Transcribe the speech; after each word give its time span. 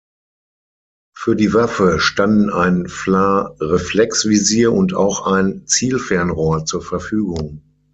Für 1.15 1.35
die 1.35 1.53
Waffe 1.53 1.99
standen 1.99 2.49
ein 2.49 2.87
Fla-Reflexvisier 2.87 4.73
und 4.73 4.95
auch 4.95 5.27
ein 5.27 5.67
Zielfernrohr 5.67 6.65
zur 6.65 6.81
Verfügung. 6.81 7.61